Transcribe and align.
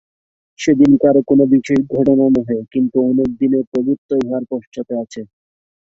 সেদিনকার 0.59 1.15
কোনো 1.29 1.43
বিশেষ 1.53 1.79
ঘটনা 1.93 2.25
নহে, 2.35 2.57
কিন্তু 2.73 2.97
অনেক 3.09 3.29
দিনের 3.39 3.63
প্রভুত্ব 3.71 4.09
ইহার 4.21 4.43
পশ্চাতে 4.51 4.93
আছে। 5.03 5.21